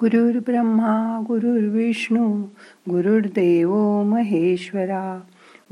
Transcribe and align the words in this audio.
गुरुर् 0.00 0.36
ब्रह्मा 0.36 1.22
गुरुर्विष्णू 1.26 2.42
गुरुर्देव 2.90 4.02
महेश्वरा 4.02 5.20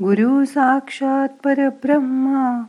गुरु 0.03 0.45
साक्षात 0.45 1.29
परब्रह्मा 1.43 2.61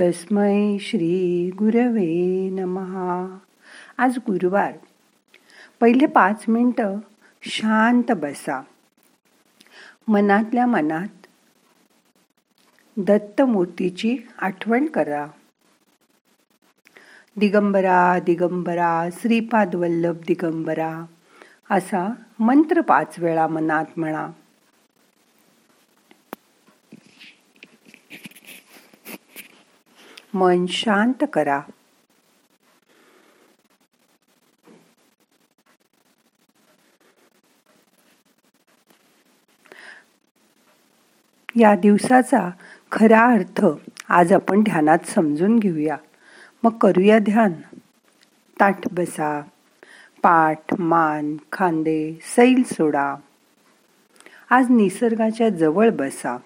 तस्मै 0.00 0.78
श्री 0.80 1.50
गुरवे 1.50 2.50
नमहा 2.50 3.38
आज 3.98 4.18
गुरुवार. 4.18 4.72
पहिले 5.80 6.06
पाच 6.06 6.44
मिनटं 6.48 6.98
शांत 7.42 8.12
बसा. 8.12 8.62
मनातल्या 10.08 10.66
मनात 10.66 11.26
दत्तमूर्तीची 12.96 14.18
आठवण 14.40 14.86
करा. 14.86 15.26
दिगंबरा 17.36 18.18
दिगंबरा 18.18 19.08
श्रीपाद 19.12 19.74
वल्लभ 19.74 20.16
दिगंबरा 20.26 21.04
असा 21.70 22.12
मंत्र 22.38 22.80
पाच 22.80 23.14
वेळा 23.18 23.46
मनात 23.46 23.84
म्हणा. 23.96 24.28
मन 30.34 30.66
शांत 30.66 31.24
करा. 31.32 31.60
या 41.56 41.74
दिवसाचा 41.74 42.50
खरा 42.92 43.26
अर्थ 43.26 43.66
आज 44.08 44.32
आपण 44.32 44.62
ध्यानात 44.62 44.98
समजून 45.06 45.58
घेऊया. 45.58 45.96
मग 46.64 46.78
करूया 46.78 47.18
ध्यान. 47.18 47.52
ताठ 48.60 48.92
बसा 48.92 49.40
पाठ 50.22 50.80
मान 50.80 51.36
खांदे 51.52 52.18
सैल 52.36 52.62
सोडा. 52.62 53.16
आज 54.50 54.70
निसर्गाच्या 54.70 55.48
जवळ 55.48 55.90
बसा. 55.90 56.36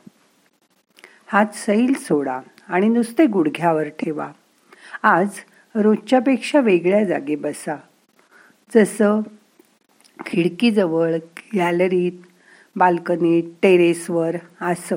हात 1.26 1.46
सैल 1.54 1.92
सोडा 1.94 2.40
आणि 2.68 2.88
नुसते 2.88 3.26
गुडघ्यावर 3.26 3.88
ठेवा. 3.88 4.32
आज 5.02 5.28
रोजच्यापेक्षा 5.74 6.60
वेगळ्या 6.60 7.04
जागी 7.04 7.36
बसा. 7.36 7.76
जसं 8.74 9.20
खिडकीजवळ 10.26 11.14
गॅलरीत 11.56 12.26
बाल्कनीत 12.76 13.44
टेरेसवर 13.62 14.36
असं. 14.60 14.96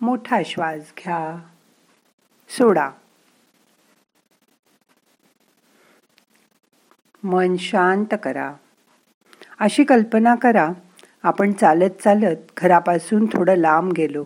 मोठा 0.00 0.40
श्वास 0.44 0.80
घ्या. 0.80 1.48
सोडा. 2.50 2.90
मन 7.22 7.56
शांत 7.56 8.14
करा. 8.22 8.52
अशी 9.60 9.84
कल्पना 9.84 10.34
करा 10.34 10.68
आपण 11.22 11.52
चालत 11.52 12.02
चालत 12.04 12.36
घरापासून 12.56 13.26
थोडं 13.26 13.54
लांब 13.54 13.92
गेलो. 13.92 14.24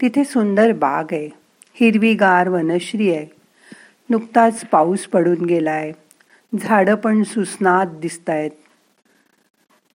तिथे 0.00 0.24
सुंदर 0.24 0.72
बाग 0.72 1.04
आहे 1.12 1.28
हिरवीगार 1.74 2.48
वनश्री 2.48 3.14
आहे. 3.14 3.26
नुकताच 4.10 4.64
पाऊस 4.64 5.06
पडून 5.06 5.44
गेलाय 5.44 5.92
झाडं 6.52 6.94
पण 6.94 7.22
सुस्नात 7.22 7.86
दिसत 7.86 8.30
आहेत 8.30 8.50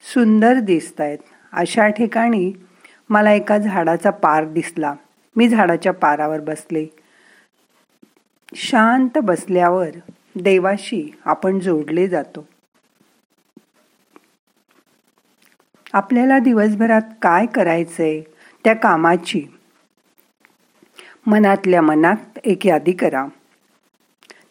सुंदर 0.04 0.60
दिसत 0.60 1.02
आहेत 1.02 1.18
अशा 1.54 1.88
ठिकाणी 1.88 2.52
मला 3.10 3.32
एका 3.32 3.58
झाडाचा 3.58 4.10
पार 4.10 4.46
दिसला. 4.46 4.94
मी 5.36 5.48
झाडाच्या 5.50 5.94
पारावर 5.94 6.40
बसले. 6.40 6.86
शांत 8.56 9.18
बसल्यावर 9.18 9.90
देवाशी 10.36 11.20
आपण 11.26 11.60
जोडले 11.60 12.08
जातो. 12.08 12.48
आपल्याला 15.94 16.40
दिवसभरात 16.40 17.02
काय 17.22 17.46
करायचंय 17.46 18.22
त्या 18.64 18.74
कामाची 18.74 19.46
मनातल्या 21.28 21.82
मनात 21.82 22.40
एक 22.44 22.68
यादी 22.68 22.92
करा. 22.92 23.26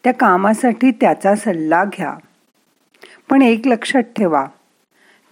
त्या 0.04 0.12
कामासाठी 0.12 0.90
त्याचा 0.90 1.34
सल्ला 1.34 1.84
घ्या. 1.84 2.14
पण 3.30 3.42
एक 3.42 3.66
लक्षात 3.66 4.02
ठेवा 4.02 4.46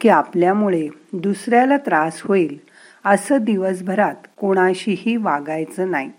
की 0.00 0.08
आपल्यामुळे 0.08 0.88
दुसऱ्याला 1.12 1.76
त्रास 1.76 2.22
होईल 2.22 2.58
असं 3.04 3.36
दिवसभरात 3.40 4.14
कोणाशीही 4.36 5.16
वागायचं 5.16 5.90
नाही. 5.90 6.10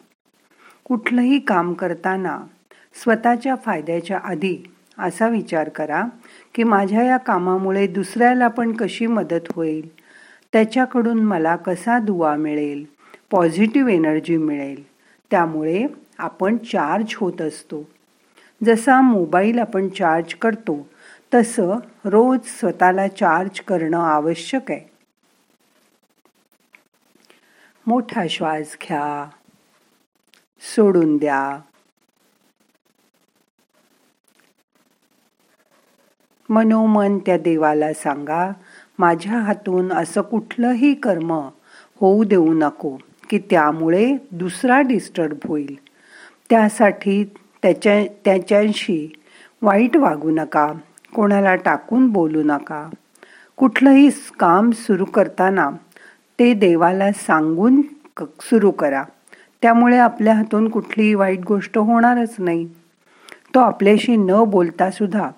कुठलंही 0.92 1.40
काम 1.40 1.74
करताना 1.74 2.40
स्वतःच्या 2.94 3.56
फायद्याच्या 3.56 4.20
आधी 4.24 4.58
असा 5.00 5.28
विचार 5.28 5.70
करा 5.70 6.04
की 6.56 6.64
माझ्या 6.64 7.04
या 7.04 7.18
कामामुळे 7.18 7.88
दुसऱ्याला 7.88 8.48
पण 8.48 8.72
कशी 8.72 9.08
मदत 9.08 9.52
होईल? 9.56 9.96
त्याच्याकडून 10.54 11.24
मला 11.24 11.56
कसा 11.56 12.00
दुवा 12.00 12.36
मिळेल? 12.36 12.86
पॉझिटिव्ह 13.32 13.92
एनर्जी 13.92 14.38
मिळेल. 14.38 14.88
त्यामुळे 15.32 15.88
आपण 16.18 16.58
चार्ज 16.58 17.16
होत 17.18 17.42
असतो. 17.42 17.90
जसा 18.66 19.02
मोबाईल 19.02 19.60
आपण 19.60 19.90
चार्ज 19.90 20.34
करतो 20.34 20.90
तसं 21.34 21.76
रोज 22.06 22.40
स्वतःला 22.46 23.08
चार्ज 23.08 23.60
करणं 23.60 24.00
आवश्यक 24.00 24.72
आहे. 24.72 24.92
मोठा 27.88 28.28
श्वास 28.30 28.78
घ्या. 28.84 29.30
सोडून 30.62 31.18
द्या. 31.18 31.60
मनोमन 36.50 37.18
त्या 37.18 37.38
देवाला 37.38 37.94
सांगा 37.94 38.52
माझ्या 39.00 39.38
हातून 39.38 39.94
असं 39.94 40.22
कुठलंही 40.22 40.94
कर्म 40.94 41.32
होऊ 42.02 42.24
देऊ 42.24 42.54
नको 42.54 42.98
की 43.30 43.40
त्यामुळे 43.40 44.18
दुसरा 44.32 44.82
डिस्टर्ब 44.82 45.38
होईल. 45.46 45.76
त्यासाठी 46.50 47.24
त्याच्या 47.62 48.04
त्याच्याशी 48.26 49.14
वाईट 49.62 49.98
वागू 49.98 50.32
नका 50.32 50.74
कोणाला 51.16 51.56
टाकून 51.56 52.08
बोलू 52.08 52.42
नका. 52.46 52.90
कुठलंही 53.58 54.10
काम 54.40 54.72
सुरू 54.72 55.06
करताना 55.06 55.70
ते 56.40 56.54
देवाला 56.54 57.12
सांगून 57.12 57.82
सुरू 58.20 58.72
करा. 58.72 59.04
त्यामुळे 59.62 59.98
आपल्या 59.98 60.34
हातून 60.34 60.70
कुठलीही 60.70 61.14
वाईट 61.14 61.40
गोष्ट 61.40 61.78
होणारच 61.78 62.36
नाही. 62.40 62.68
तो 63.56 63.60
आपल्याशी 63.60 64.16
न 64.16 64.44
बोलता 64.48 64.92
सुद्धा 64.92 65.32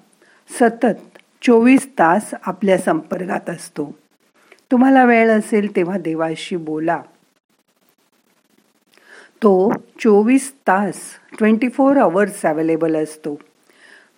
सतत 0.59 1.17
चोवीस 1.41 1.87
तास 1.99 2.33
आपल्या 2.45 2.77
संपर्कात 2.77 3.49
असतो. 3.49 3.95
तुम्हाला 4.71 5.05
वेळ 5.05 5.31
असेल 5.31 5.75
तेव्हा 5.75 5.97
देवाशी 5.97 6.55
बोला. 6.55 7.01
तो 9.43 9.71
चोवीस 9.99 10.53
तास 10.67 10.95
ट्वेंटी 11.37 11.69
फोर 11.69 11.97
अवर्स 11.97 12.45
अवेलेबल 12.45 12.95
असतो. 12.95 13.39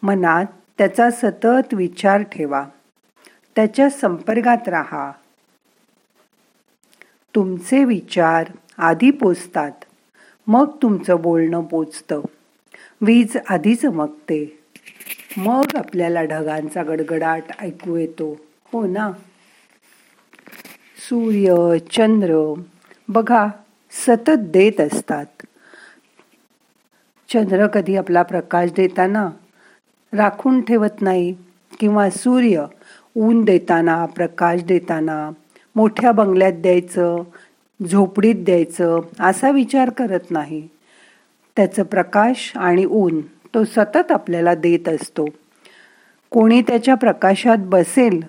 मनात 0.03 0.45
त्याचा 0.77 1.11
सतत 1.11 1.73
विचार 1.73 2.21
ठेवा. 2.21 2.65
त्याच्या 3.55 3.89
संपर्कात 3.89 4.67
राहा. 4.67 5.11
तुमचे 7.35 7.83
विचार 7.83 8.45
आधी 8.77 9.11
पोचतात. 9.11 9.84
मग 10.47 10.65
तुमचं 10.81 11.21
बोलणं 11.21 11.61
पोचतं. 11.61 12.21
वीज 13.01 13.37
आधी 13.49 13.75
चमकते 13.75 14.59
मग 15.37 15.75
आपल्याला 15.75 16.23
ढगांचा 16.23 16.83
गडगडाट 16.83 17.43
ऐकू 17.59 17.95
येतो. 17.97 18.37
हो 18.73 18.85
ना? 18.85 19.11
सूर्य 21.09 21.77
चंद्र 21.91 22.53
बघा 23.09 23.47
सतत 23.91 24.37
देत 24.37 24.81
असतात. 24.81 25.25
चंद्र 27.29 27.67
कधी 27.67 27.95
आपला 27.95 28.23
प्रकाश 28.23 28.71
देताना 28.71 29.29
राखून 30.13 30.61
ठेवत 30.61 31.01
नाही 31.01 31.35
किंवा 31.79 32.09
सूर्य 32.09 32.65
ऊन 33.15 33.43
देताना 33.43 34.05
प्रकाश 34.05 34.63
देताना 34.63 35.29
मोठ्या 35.75 36.11
बंगल्यात 36.11 36.53
द्यायचं 36.53 37.23
झोपडीत 37.83 38.35
द्यायचं 38.35 38.99
असा 39.19 39.51
विचार 39.51 39.89
करत 39.89 40.31
नाही. 40.31 40.67
त्याचं 41.55 41.83
प्रकाश 41.83 42.51
आणि 42.55 42.85
ऊन 42.85 43.21
तो 43.21 43.63
सतत 43.63 44.11
आपल्याला 44.11 44.55
देत 44.55 44.89
असतो. 44.89 45.25
कोणी 46.29 46.61
त्याच्या 46.61 46.95
प्रकाशात 46.95 47.57
बसेल 47.59 48.21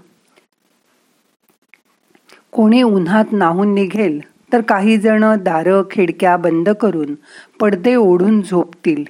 कोणी 2.52 2.82
उन्हात 2.82 3.25
नाहून 3.32 3.75
निघेल 3.75 4.20
तर 4.52 4.60
काही 4.60 4.96
जण 4.96 5.25
दारं 5.43 5.82
खिडक्या 5.90 6.37
बंद 6.37 6.69
करून 6.69 7.14
पडदे 7.60 7.94
ओढून 7.94 8.43
झोपतील. 8.43 9.04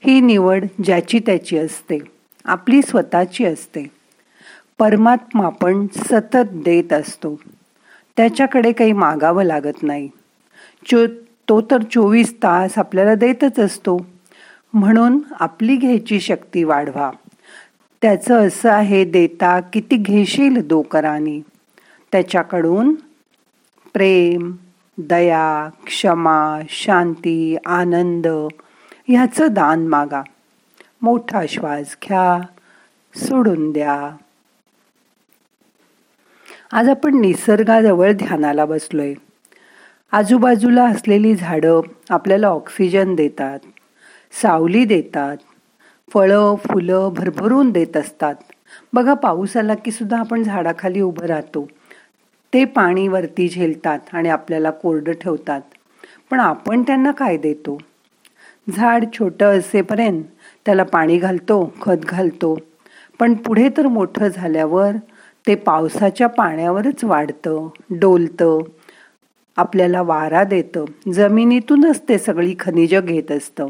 ही 0.00 0.20
निवड 0.20 0.64
ज्याची 0.84 1.18
त्याची 1.18 1.58
असते 1.58 1.98
आपली 2.44 2.82
स्वतःची 2.82 3.44
असते. 3.44 3.86
परमात्मा 4.78 5.48
पण 5.48 5.86
सतत 5.96 6.46
देत 6.50 6.92
असतो. 6.92 7.40
त्याच्याकडे 8.18 8.72
काही 8.72 8.92
मागावं 8.92 9.42
लागत 9.42 9.82
नाही. 9.82 10.08
चो 10.90 11.06
तो 11.48 11.60
तर 11.60 11.82
चोवीस 11.82 12.34
तास 12.34 12.78
आपल्याला 12.78 13.14
देतच 13.14 13.58
असतो. 13.58 14.06
म्हणून 14.74 15.18
आपली 15.40 15.76
घ्यायची 15.76 16.20
शक्ती 16.20 16.64
वाढवा. 16.64 17.10
त्याचं 18.02 18.46
असं 18.46 18.70
आहे 18.70 19.04
देता 19.04 19.60
किती 19.60 19.96
घेशील 19.96 20.66
दोकराने 20.66 21.40
त्याच्याकडून 22.12 22.94
प्रेम 23.92 24.52
दया 24.98 25.68
क्षमा 25.86 26.60
शांती 26.68 27.56
आनंद 27.66 28.26
ह्याचं 29.08 29.46
दान 29.50 29.86
मागा. 29.86 30.22
मोठा 31.02 31.42
श्वास 31.48 31.96
घ्या 32.08 32.46
सोडून 33.14 33.72
द्या. 33.72 34.16
आज 36.70 36.88
आपण 36.88 37.20
निसर्गाजवळ 37.20 38.12
ध्यानाला 38.12 38.64
बसलोय. 38.64 39.14
आजूबाजूला 40.12 40.84
असलेली 40.84 41.34
झाडं 41.34 41.80
आपल्याला 42.10 42.48
ऑक्सिजन 42.48 43.14
देतात 43.14 43.58
सावली 44.42 44.84
देतात 44.84 45.36
फळं 46.14 46.54
फुलं 46.54 47.08
भरभरून 47.16 47.70
देत 47.70 47.96
असतात. 47.96 48.34
बघा 48.92 49.14
पाऊस 49.14 49.56
आला 49.56 49.74
की 49.74 49.90
सुद्धा 49.90 50.18
आपण 50.18 50.42
झाडाखाली 50.42 51.00
उभं 51.00 51.26
राहतो. 51.26 51.68
ते 52.52 52.64
पाणी 52.64 53.08
वरती 53.08 53.48
झेलतात 53.48 53.98
आणि 54.12 54.28
आपल्याला 54.28 54.70
कोरडं 54.70 55.12
ठेवतात. 55.12 55.60
पण 56.30 56.40
आपण 56.40 56.82
त्यांना 56.82 57.10
काय 57.10 57.36
देतो? 57.36 57.78
झाड 58.76 59.04
छोटं 59.18 59.58
असेपर्यंत 59.58 60.22
त्याला 60.66 60.82
पाणी 60.82 61.18
घालतो 61.18 61.72
खत 61.82 62.04
घालतो. 62.04 62.58
पण 63.20 63.34
पुढे 63.34 63.68
तर 63.68 63.86
मोठं 63.86 64.28
झाल्यावर 64.28 64.90
ते 65.48 65.54
पावसाच्या 65.54 66.26
पाण्यावरच 66.26 67.04
वाढतं 67.04 67.68
डोलतं 67.90 68.58
आपल्याला 69.56 70.02
वारा 70.02 70.44
देतं. 70.44 70.84
जमिनीतूनच 71.12 72.02
ते 72.08 72.18
सगळी 72.18 72.54
खनिजं 72.60 73.00
घेत 73.00 73.32
असतं 73.32 73.68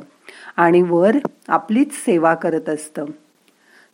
आणि 0.57 0.83
वर 0.83 1.17
आपलीच 1.49 1.93
सेवा 1.93 2.35
करत 2.35 2.69
असतं. 2.69 3.05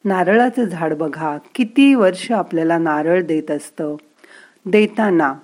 नारळाचं 0.05 0.65
झाड 0.65 0.95
बघा 0.95 1.39
किती 1.55 1.95
वर्ष 1.95 2.33
आपल्याला 2.33 2.79
नारळ 2.79 3.23
देत 3.23 3.51
असतं. 3.51 3.97
देताना 4.67 5.35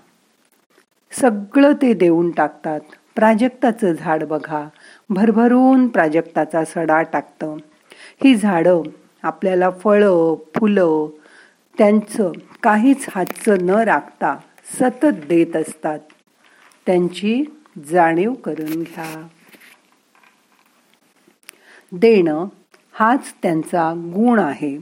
सगळं 1.12 1.72
ते 1.72 1.94
देऊन 1.94 2.30
टाकतात. 2.30 2.80
प्राजक्ताचं 3.16 3.92
झाड 3.92 4.24
बघा 4.24 4.68
भरभरून 5.10 5.88
प्राजक्ताचा 5.88 6.64
सडा 6.64 7.02
टाकतं. 7.02 7.56
ही 8.24 8.34
झाडं 8.34 8.82
आपल्याला 9.22 9.70
फळं 9.70 10.34
फुलं 10.56 11.06
त्यांचं 11.80 12.32
काहीच 12.62 13.06
हातचं 13.14 13.56
न 13.62 13.70
राखता 13.70 14.36
सतत 14.80 15.06
देत 15.06 15.56
असतात. 15.56 15.98
त्यांची 16.86 17.44
जाणीव 17.90 18.32
करून 18.32 18.82
घ्या. 18.82 19.26
देणं 21.92 22.46
हाच 22.92 23.34
त्यांचा 23.42 23.92
गुण 23.96 24.38
आहे. 24.38 24.78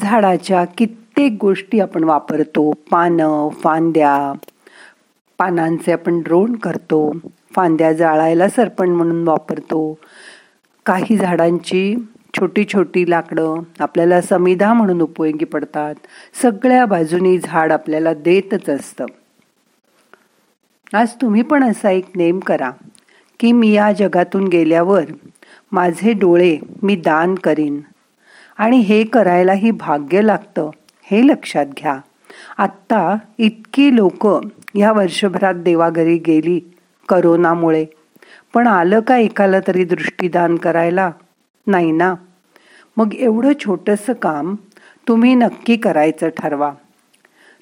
झाडाच्या 0.00 0.64
कित्येक 0.64 1.36
गोष्टी 1.40 1.80
आपण 1.80 2.04
वापरतो. 2.04 2.70
पानं 2.70 3.48
फांद्या. 3.48 4.32
पानांचे 5.38 5.92
आपण 5.92 6.20
ड्रोण 6.20 6.56
करतो. 6.56 7.12
फांद्या 7.54 7.92
जाळायला 7.92 8.48
सरपण 8.48 8.88
म्हणून 8.88 9.28
वापरतो. 9.28 9.98
काही 10.86 11.16
झाडांची 11.16 11.96
छोटी 12.40 12.64
छोटी 12.64 13.10
लाकडं 13.10 13.60
आपल्याला 13.80 14.20
समिधा 14.20 14.72
म्हणून 14.72 15.00
उपयोगी 15.00 15.44
पडतात. 15.44 15.94
सगळ्या 16.42 16.86
बाजूनी 16.86 17.38
झाड 17.38 17.72
आपल्याला 17.72 18.14
देतच 18.14 18.68
असतं. 18.68 19.04
आज 20.94 21.08
तुम्ही 21.22 21.42
पण 21.42 21.64
असा 21.64 21.90
एक 21.90 22.06
नेम 22.16 22.38
करा 22.38 22.70
की 23.40 23.52
मी 23.52 23.72
या 23.72 23.92
जगातून 23.92 24.48
गेल्यावर 24.48 25.04
माझे 25.72 26.12
डोळे 26.12 26.58
मी 26.82 26.96
दान 26.96 27.34
करीन. 27.34 27.80
आणि 28.58 28.78
हे 28.78 29.04
करायलाही 29.04 29.70
भाग्य 29.70 30.22
लागतं 30.22 30.70
हे 31.02 31.26
लक्षात 31.26 31.66
घ्या. 31.66 31.98
आत्ता 32.58 33.16
इतकी 33.38 33.96
लोक 33.96 34.26
ह्या 34.26 34.92
वर्षभरात 34.92 35.54
देवाघरी 35.54 36.18
गेली 36.18 36.72
करोनामुळे. 37.08 37.86
पण 38.54 38.66
आलं 38.66 39.00
का 39.00 39.16
एकाला 39.16 39.60
तरी 39.66 39.84
दृष्टीदान 39.84 40.56
करायला? 40.56 41.10
नाही 41.66 41.92
ना. 41.92 42.14
मग 42.96 43.14
एवढं 43.14 43.52
छोटंसं 43.60 44.12
काम 44.12 44.54
तुम्ही 45.06 45.34
नक्की 45.34 45.76
करायचं 45.76 46.28
ठरवा. 46.36 46.72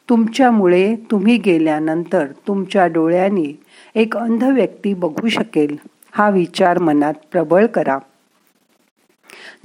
तुमच्यामुळे 0.09 0.95
तुम्ही 1.11 1.37
गेल्यानंतर 1.39 2.27
तुमच्या 2.47 2.87
डोळ्यांनी 2.87 3.53
एक 3.95 4.17
अंध 4.17 4.45
व्यक्ती 4.45 4.95
बघू 4.95 5.29
शकेल 5.29 5.77
हा 6.13 6.29
विचार 6.31 6.79
मनात 6.79 7.15
प्रबळ 7.33 7.67
करा. 7.67 7.99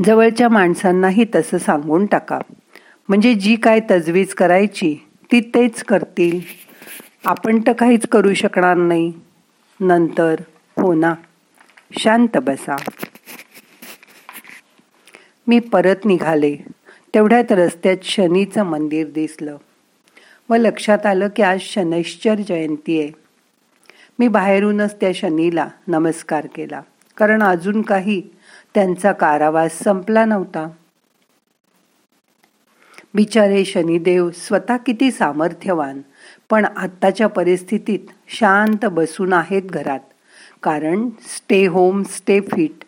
जवळच्या 0.06 0.50
माणसांनाही 0.50 1.26
तसं 1.36 1.58
सांगून 1.58 2.06
टाका. 2.06 2.40
म्हणजे 3.10 3.34
जी 3.34 3.56
काय 3.56 3.80
तजवीज 3.92 4.34
करायची 4.34 4.96
ती 5.32 5.40
तेच 5.56 5.84
करतील. 5.84 6.40
आपण 7.26 7.60
तर 7.68 7.74
काहीच 7.74 8.08
करू 8.08 8.34
शकणार 8.34 8.78
नाही. 8.78 9.12
नंतर 9.80 10.42
हो 10.78 10.94
ना. 10.94 11.14
शांत 12.00 12.38
बसा. 12.38 12.76
मी 15.48 15.60
परत 15.60 15.96
निघाले. 16.06 16.56
तेवढ्यात 17.14 17.52
रस्त्यात 17.52 17.98
शनीचं 18.04 18.64
मंदिर 18.64 19.08
दिसलं. 19.10 19.58
व 20.50 20.56
लक्षात 20.56 21.06
आलं 21.06 21.28
की 21.36 21.44
आज 21.44 21.60
शनैश्चर 21.62 22.36
जयंती 22.36 23.02
आहे. 23.02 23.12
मी 24.20 24.28
बाहेरूनच 24.28 24.96
त्या 24.96 25.12
शनीला 25.16 25.68
नमस्कार 25.88 26.48
केला. 26.56 26.82
कारण 27.18 27.44
अजून 27.44 27.82
काही 27.82 28.22
त्यांचा 28.74 29.12
कारावास 29.12 29.84
संपला 29.84 30.26
नव्हता. 30.26 30.70
बिचारे 33.14 33.66
शनिदेव 33.66 34.30
स्वतः 34.32 34.78
किती 34.78 35.12
सामर्थ्यवान 35.12 36.02
पण 36.50 36.66
आत्ताच्या 36.66 37.28
परिस्थितीत 37.28 38.00
शांत 38.28 38.86
बसून 38.86 39.34
आहेत 39.34 39.64
घरात. 39.64 40.00
कारण 40.64 41.10
स्टे 41.10 41.68
होम 41.68 42.04
स्टे 42.04 42.40
फिट 42.40 42.86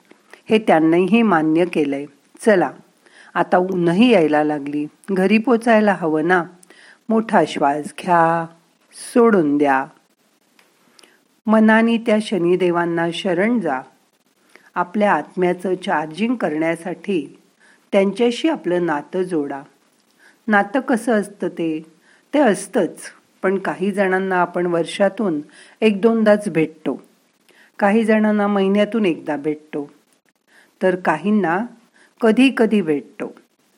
हे 0.49 0.59
त्यांनीही 0.59 1.21
मान्य 1.21 1.65
केलंय. 1.65 2.05
चला. 2.45 2.71
आता 3.33 3.57
ऊनही 3.57 4.11
यायला 4.11 4.43
लागली. 4.43 4.85
घरी 5.11 5.37
पोचायला 5.37 5.93
हवं 5.93 6.27
ना? 6.27 6.43
मोठा 7.09 7.43
श्वास 7.47 7.93
घ्या. 8.01 8.45
सोडून 9.13 9.57
द्या. 9.57 9.85
मनाने 11.45 11.97
त्या 11.97 12.17
शनिदेवांना 12.21 13.07
शरण 13.13 13.59
जा. 13.59 13.81
आपल्या 14.75 15.13
आत्म्याचं 15.13 15.75
चार्जिंग 15.75 16.35
करण्यासाठी 16.35 17.39
त्यांच्याशी 17.91 18.49
आपलं 18.49 18.85
नातं 18.85 19.21
जोडा. 19.21 19.61
नातं 20.47 20.79
कसं 20.79 21.11
असतं 21.11 21.47
ते? 21.47 21.85
ते 22.33 22.39
असतंच. 22.39 22.97
पण 23.41 23.57
काही 23.57 23.91
जणांना 23.91 24.35
आपण 24.35 24.65
वर्षातून 24.65 25.41
एक 25.81 26.01
दोनदाच 26.01 26.49
भेटतो. 26.49 27.03
काही 27.79 28.05
जणांना 28.05 28.47
महिन्यातून 28.47 29.05
एकदा 29.05 29.35
भेटतो. 29.35 29.91
तर 30.83 30.95
काहींना 30.95 31.65
कधी 32.21 32.51
कधी 32.57 32.81
भेटतो 32.81 33.35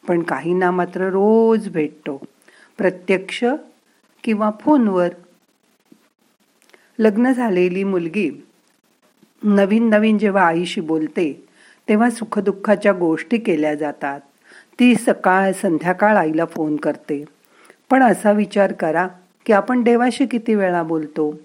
पण 0.08 0.22
काहींना 0.24 0.72
मात्र 0.72 1.10
रोज 1.10 1.70
भेटतो. 1.70 2.26
प्रत्यक्ष 2.78 3.44
किंवा 4.24 4.52
फोनवर. 4.62 5.10
लग्न 7.00 7.32
झालेली 7.32 7.84
मुलगी 7.84 8.46
नवीन 9.44 9.90
नवीन 9.90 10.18
जेव्हा 10.18 10.44
आईशी 10.44 10.82
बोलते 10.82 11.48
तेव्हा 11.90 12.10
सुखदुःखाच्या 12.10 12.94
गोष्टी 12.94 13.38
केल्या 13.38 13.76
जातात. 13.76 14.20
ती 14.80 14.96
सकाळ 14.96 15.52
संध्याकाळ 15.52 16.18
आईला 16.18 16.46
फोन 16.46 16.76
करते. 16.76 17.26
पण 17.90 18.04
असा 18.04 18.32
विचार 18.32 18.72
करा 18.72 19.08
की 19.46 19.54
आपण 19.54 19.84
देवाशी 19.84 20.26
किती 20.26 20.56
वेळा 20.56 20.84
बोलतो? 20.84 21.40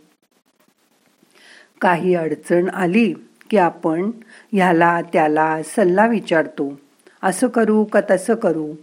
काही 1.80 2.14
अडचण 2.14 2.68
आली 2.68 3.14
की 3.50 3.56
आपण 3.56 4.10
ह्याला 4.52 5.00
त्याला 5.12 5.62
सल्ला 5.62 6.06
विचारतो. 6.06 6.80
असं 7.26 7.48
करू 7.48 7.84
का 7.84 8.00
तसं 8.10 8.34
करू? 8.34 8.74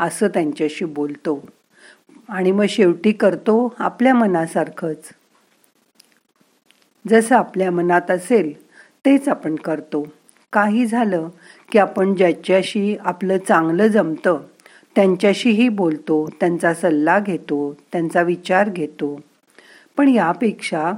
असं 0.00 0.28
त्यांच्याशी 0.28 0.84
बोलतो. 0.84 1.46
आणि 2.28 2.52
मग 2.52 2.64
शेवटी 2.68 3.12
करतो 3.12 3.74
आपल्या 3.78 4.14
मनासारखंच. 4.14 5.10
जसं 7.08 7.36
आपल्या 7.36 7.70
मनात 7.70 8.10
असेल 8.10 8.66
तेच 9.04 9.28
आपण 9.28 9.54
करतो. 9.54 10.06
काही 10.52 10.86
झालं 10.86 11.28
की 11.72 11.78
आपण 11.78 12.14
ज्याच्याशी 12.14 12.96
आपलं 13.00 13.38
चांगलं 13.48 13.86
जमतं 13.86 14.40
त्यांच्याशीही 14.94 15.68
बोलतो 15.68 16.30
त्यांचा 16.40 16.74
सल्ला 16.74 17.18
घेतो 17.18 17.76
त्यांचा 17.92 18.22
विचार 18.22 18.68
घेतो. 18.68 19.20
पण 19.96 20.08
यापेक्षा 20.08 20.92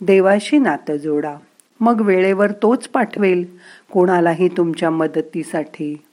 देवाशी 0.00 0.58
नातं 0.58 0.96
जोडा. 0.96 1.34
मग 1.80 2.00
वेळेवर 2.00 2.52
तोच 2.52 2.88
पाठवेल. 2.88 3.58
कोणालाही 3.94 4.48
तुमच्या 4.48 4.90
मदतीसाठी. 4.90 6.04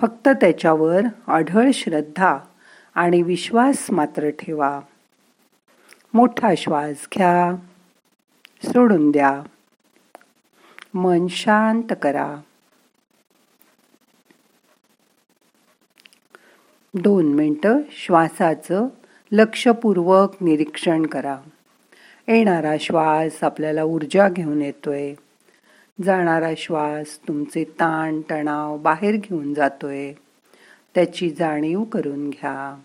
फक्त 0.00 0.28
त्याच्यावर 0.28 1.00
अढळ 1.28 1.70
श्रद्धा 1.74 2.38
आणि 2.94 3.22
विश्वास 3.22 3.90
मात्र 3.90 4.30
ठेवा. 4.30 4.80
मोठा 6.14 6.54
श्वास 6.56 7.08
घ्या. 7.14 7.52
सोडून 8.64 9.10
द्या. 9.10 9.42
मन 10.94 11.26
शांत 11.26 11.92
करा. 12.02 12.36
दोन 16.94 17.34
मिनटं 17.34 17.78
श्वासाचं 17.90 18.86
लक्षपूर्वक 19.32 20.30
निरीक्षण 20.40 21.06
करा. 21.06 21.38
येणारा 22.28 22.74
श्वास 22.80 23.44
आपल्याला 23.44 23.82
ऊर्जा 23.82 24.28
घेऊन 24.28 24.62
येतोय. 24.62 25.14
जाणारा 26.04 26.50
श्वास 26.56 27.28
तुमचे 27.28 27.64
ताण 27.64 28.20
तणाव 28.30 28.76
बाहेर 28.76 29.16
घेऊन 29.16 29.54
जातोय. 29.54 30.12
त्याची 30.94 31.30
जाणीव 31.30 31.84
करून 31.84 32.30
घ्या. 32.30 32.80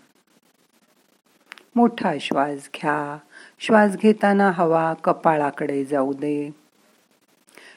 मोठा 1.76 2.14
श्वास 2.20 2.68
घ्या. 2.74 3.18
श्वास 3.58 3.96
घेताना 3.96 4.50
हवा 4.50 4.94
कपाळाकडे 4.94 5.84
जाऊ 5.84 6.12
दे. 6.12 6.54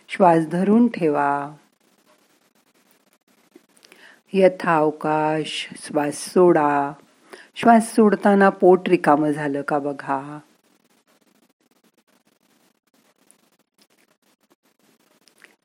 श्वास 0.09 0.47
धरून 0.47 0.87
ठेवा. 0.87 1.51
यथावकाश 4.33 5.69
श्वास 5.77 6.13
सोडा. 6.13 6.91
श्वास 7.55 7.95
सोडताना 7.95 8.49
पोट 8.49 8.89
रिकामं 8.89 9.31
झालं 9.31 9.61
का 9.61 9.79
बघा. 9.79 10.39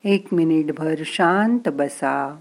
एक 0.05 0.33
मिनिटभर 0.33 0.95
शांत 1.05 1.69
बसा. 1.69 2.39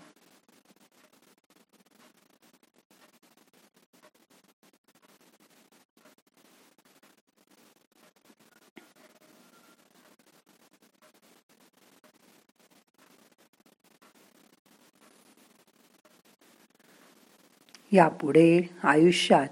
यापुढे 17.93 18.71
आयुष्यात 18.83 19.49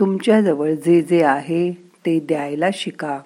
तुमच्याजवळ 0.00 0.74
जे 0.74 1.02
जे 1.02 1.22
आहे 1.22 1.72
ते 1.72 2.20
द्यायला 2.20 2.68
शिका. 2.74 3.20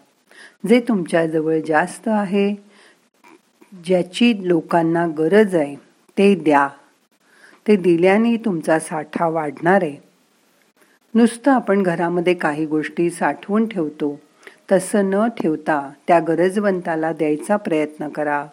जे 0.68 0.80
तुमच्याजवळ 0.80 1.60
जास्त 1.60 2.08
आहे 2.08 2.73
ज्याची 3.84 4.48
लोकांना 4.48 5.06
गरज 5.06 5.54
आहे 5.54 5.76
ते 6.18 6.34
द्या. 6.34 6.68
ते 7.68 7.76
दिल्याने 7.76 8.36
तुमचा 8.36 8.78
साठा 8.78 9.28
वाढणार 9.28 9.82
आहे. 9.82 9.96
नुसतं 11.14 11.50
आपण 11.50 11.82
घरामध्ये 11.82 12.34
काही 12.34 12.66
गोष्टी 12.66 13.10
साठवून 13.10 13.68
ठेवतो 13.68 14.20
तसं 14.72 15.10
न 15.10 15.26
ठेवता 15.28 15.92
त्या 16.08 16.20
गरजवंताला 16.20 17.12
द्यायचा 17.12 17.56
प्रयत्न 17.56 18.08
करा. 18.08 18.46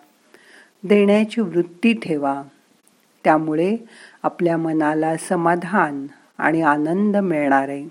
देण्याची 0.83 1.41
वृत्ती 1.41 1.93
ठेवा. 1.93 2.41
त्यामुळे 3.23 3.77
आपल्या 4.23 4.57
मनाला 4.57 5.17
समाधान 5.17 6.07
आणि 6.37 6.61
आनंद 6.61 7.17
मिळणार 7.17 7.69
आहे. 7.69 7.87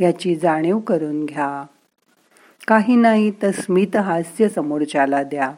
याची 0.00 0.36
जाणीव 0.36 0.78
करून 0.78 1.24
घ्या. 1.24 1.66
काही 2.68 2.96
नाही 2.96 3.30
तर 3.30 3.50
स्मित 3.50 3.96
हास्य 3.96 4.48
समोरच्याला 4.48 5.22
द्या. 5.22 5.52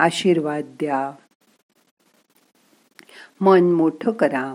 आशीर्वाद 0.00 0.64
द्या. 0.64 1.12
मन 3.40 3.72
मोठं 3.72 4.10
करा. 4.10 4.54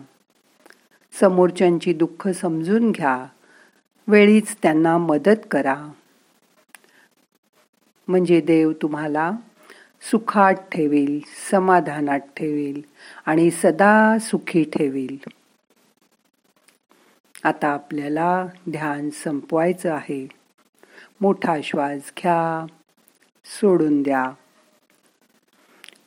समोरच्यांची 1.19 1.93
दुःख 1.93 2.27
समजून 2.27 2.91
घ्या. 2.91 3.25
वेळीच 4.07 4.57
त्यांना 4.61 4.97
मदत 4.97 5.47
करा. 5.51 5.87
म्हणजे 8.07 8.41
देव 8.41 8.71
तुम्हाला 8.71 9.31
सुखात 10.11 10.53
ठेवील 10.53 11.19
समाधानात 11.51 12.19
ठेवील 12.19 12.81
आणि 13.25 13.51
सदा 13.51 14.17
सुखी 14.21 14.63
ठेवील. 14.63 15.17
आता 17.43 17.67
आपल्याला 17.67 18.45
ध्यान 18.69 19.09
संपवायचं 19.09 19.93
आहे. 19.93 20.27
मोठा 21.21 21.61
श्वास 21.63 22.11
घ्या 22.17 22.65
सोडून 23.45 24.03
द्या. 24.03 24.31